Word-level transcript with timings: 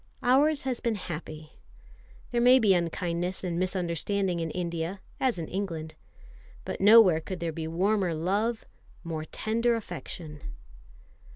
Ours 0.23 0.63
has 0.63 0.79
been 0.79 0.95
happy. 0.95 1.51
There 2.31 2.41
may 2.41 2.57
be 2.57 2.73
unkindness 2.73 3.43
and 3.43 3.59
misunderstanding 3.59 4.39
in 4.39 4.49
India, 4.49 4.99
as 5.19 5.37
in 5.37 5.47
England; 5.47 5.93
but 6.65 6.81
nowhere 6.81 7.19
could 7.21 7.39
there 7.39 7.51
be 7.51 7.67
warmer 7.67 8.15
love, 8.15 8.65
more 9.03 9.25
tender 9.25 9.75
affection. 9.75 10.41